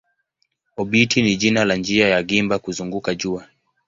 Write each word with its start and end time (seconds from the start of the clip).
Obiti 0.77 1.21
ni 1.21 1.35
jina 1.35 1.65
la 1.65 1.75
njia 1.75 2.07
ya 2.09 2.23
gimba 2.23 2.59
kuzunguka 2.59 3.15
jua. 3.15 3.47